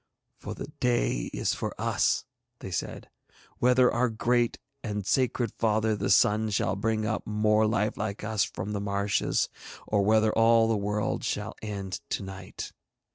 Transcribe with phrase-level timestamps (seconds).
[0.39, 2.25] 'For the day is for us,'
[2.57, 3.07] they said,
[3.59, 8.43] 'whether our great and sacred father the Sun shall bring up more life like us
[8.43, 9.47] from the marshes,
[9.85, 12.71] or whether all the world shall end to night.'